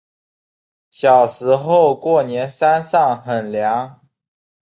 [0.89, 4.01] 小时候过年山上很凉